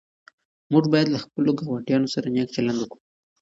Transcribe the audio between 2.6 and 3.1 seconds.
وکړو.